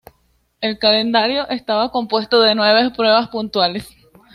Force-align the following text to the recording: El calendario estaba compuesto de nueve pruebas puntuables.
El 0.61 0.79
calendario 0.79 1.47
estaba 1.49 1.91
compuesto 1.91 2.41
de 2.41 2.55
nueve 2.55 2.89
pruebas 2.89 3.27
puntuables. 3.27 3.87